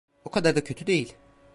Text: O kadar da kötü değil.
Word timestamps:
O 0.25 0.29
kadar 0.31 0.55
da 0.55 0.63
kötü 0.63 0.87
değil. 0.87 1.15